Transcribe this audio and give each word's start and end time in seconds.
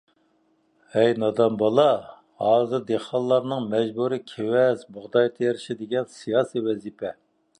ھەي 0.93 1.11
نادان 1.23 1.57
بالا، 1.61 1.85
ھازىر 2.45 2.81
دېھقانلارنىڭ 2.87 3.69
مەجبۇرىي 3.75 4.23
كېۋەز، 4.33 4.87
بۇغداي 4.97 5.31
تېرىشى 5.39 5.79
دېگەن 5.85 6.11
سىياسىي 6.17 6.69
ۋەزىپە. 6.71 7.17